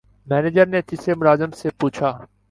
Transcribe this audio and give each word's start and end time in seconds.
manager 0.27 0.65
نے 0.67 0.79
تیسرے 0.87 1.13
ملازم 1.19 1.51
سے 1.59 1.69
پوچھا 1.79 2.09